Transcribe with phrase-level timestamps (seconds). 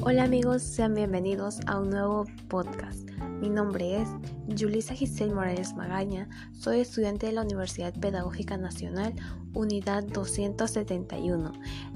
[0.00, 3.08] Hola amigos, sean bienvenidos a un nuevo podcast.
[3.40, 4.08] Mi nombre es
[4.58, 9.14] Julisa Giselle Morales Magaña, soy estudiante de la Universidad Pedagógica Nacional,
[9.54, 11.52] Unidad 271.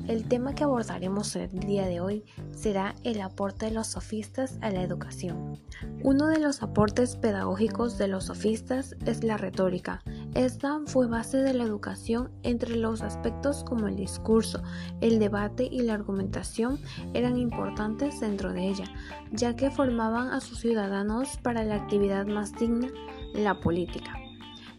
[0.08, 4.70] El tema que abordaremos el día de hoy será el aporte de los sofistas a
[4.70, 5.60] la educación.
[6.02, 10.02] Uno de los aportes pedagógicos de los sofistas es la retórica.
[10.34, 14.62] Esta fue base de la educación entre los aspectos como el discurso,
[15.02, 16.78] el debate y la argumentación
[17.12, 18.86] eran importantes dentro de ella,
[19.30, 22.88] ya que formaban a sus ciudadanos para la actividad más digna,
[23.34, 24.14] la política.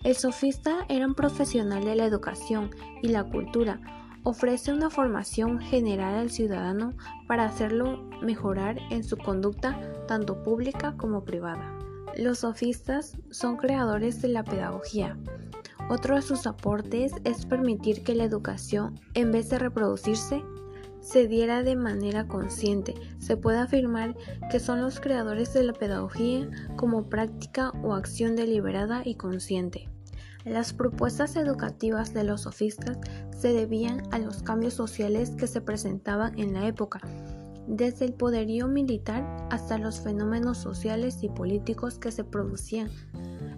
[0.04, 2.72] El sofista era un profesional de la educación
[3.04, 3.80] y la cultura,
[4.24, 6.94] ofrece una formación general al ciudadano
[7.28, 11.78] para hacerlo mejorar en su conducta tanto pública como privada.
[12.18, 15.18] Los sofistas son creadores de la pedagogía.
[15.90, 20.44] Otro de sus aportes es permitir que la educación, en vez de reproducirse,
[21.02, 22.94] se diera de manera consciente.
[23.18, 24.16] Se puede afirmar
[24.52, 29.90] que son los creadores de la pedagogía como práctica o acción deliberada y consciente.
[30.46, 33.00] Las propuestas educativas de los sofistas
[33.36, 37.02] se debían a los cambios sociales que se presentaban en la época,
[37.68, 42.90] desde el poderío militar hasta los fenómenos sociales y políticos que se producían,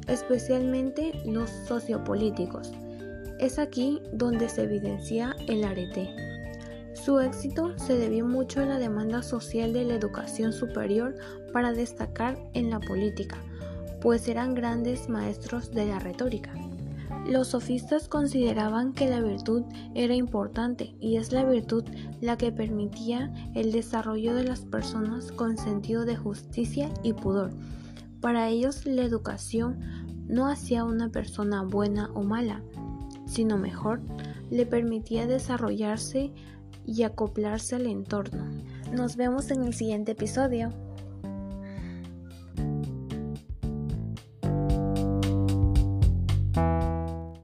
[0.08, 2.72] especialmente los sociopolíticos.
[3.39, 6.09] Es aquí donde se evidencia el arete.
[6.94, 11.16] Su éxito se debió mucho a la demanda social de la educación superior
[11.52, 13.38] para destacar en la política,
[14.02, 16.53] pues eran grandes maestros de la retórica.
[17.27, 19.63] Los sofistas consideraban que la virtud
[19.95, 21.83] era importante y es la virtud
[22.21, 27.52] la que permitía el desarrollo de las personas con sentido de justicia y pudor.
[28.21, 29.80] Para ellos la educación
[30.27, 32.61] no hacía una persona buena o mala,
[33.25, 34.02] sino mejor,
[34.49, 36.31] le permitía desarrollarse
[36.86, 38.45] y acoplarse al entorno.
[38.93, 40.69] Nos vemos en el siguiente episodio.